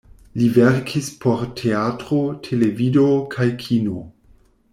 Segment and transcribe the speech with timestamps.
[0.41, 3.07] Li verkis por teatro, televido
[3.37, 4.03] kaj kino.